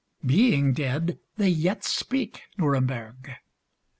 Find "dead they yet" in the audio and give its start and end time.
0.73-1.83